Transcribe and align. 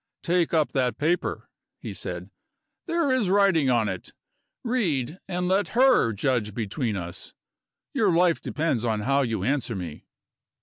"Take 0.23 0.51
up 0.51 0.71
that 0.71 0.97
paper," 0.97 1.47
he 1.77 1.93
said. 1.93 2.31
"There 2.87 3.11
is 3.11 3.29
writing 3.29 3.69
on 3.69 3.87
it. 3.87 4.13
Read 4.63 5.19
and 5.27 5.47
let 5.47 5.75
Her 5.77 6.11
judge 6.11 6.55
between 6.55 6.95
us. 6.95 7.35
Your 7.93 8.11
life 8.11 8.41
depends 8.41 8.83
on 8.83 9.01
how 9.01 9.21
you 9.21 9.43
answer 9.43 9.75
me." 9.75 10.07